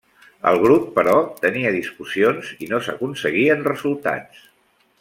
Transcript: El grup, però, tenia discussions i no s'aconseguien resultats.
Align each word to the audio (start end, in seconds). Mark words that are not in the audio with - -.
El 0.51 0.55
grup, 0.61 0.87
però, 0.95 1.13
tenia 1.43 1.73
discussions 1.75 2.49
i 2.67 2.71
no 2.73 2.81
s'aconseguien 2.87 3.63
resultats. 3.69 4.43